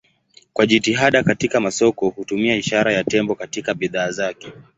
Kwa 0.53 0.65
jitihada 0.67 1.23
katika 1.23 1.59
masoko 1.59 2.09
hutumia 2.09 2.55
ishara 2.55 2.93
ya 2.93 3.03
tembo 3.03 3.35
katika 3.35 3.73
bidhaa 3.73 4.11
zake. 4.11 4.47